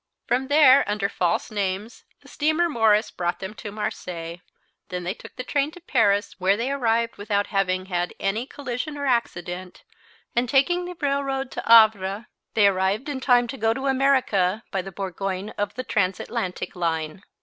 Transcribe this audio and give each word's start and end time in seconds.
From 0.25 0.47
there 0.47 0.83
under 0.89 1.07
false 1.07 1.51
names 1.51 2.05
the 2.21 2.27
steamer 2.27 2.67
Morris 2.67 3.11
brought 3.11 3.37
them 3.37 3.53
to 3.53 3.71
Marseilles; 3.71 4.39
then 4.89 5.03
they 5.03 5.13
took 5.13 5.35
the 5.35 5.43
train 5.43 5.69
to 5.73 5.79
Paris, 5.79 6.33
where 6.39 6.57
they 6.57 6.71
arrived 6.71 7.17
without 7.17 7.45
having 7.53 7.85
had 7.85 8.15
any 8.19 8.47
collision 8.47 8.97
or 8.97 9.05
accident, 9.05 9.83
and 10.35 10.49
taking 10.49 10.85
the 10.85 10.97
railroad 10.99 11.51
to 11.51 11.61
Havre 11.67 12.25
they 12.55 12.65
arrived 12.65 13.09
in 13.09 13.19
time 13.19 13.45
to 13.49 13.57
go 13.57 13.75
to 13.75 13.85
America 13.85 14.63
by 14.71 14.81
the 14.81 14.91
Bourgogne 14.91 15.51
of 15.55 15.75
the 15.75 15.83
Transatlantic 15.83 16.75
line. 16.75 17.21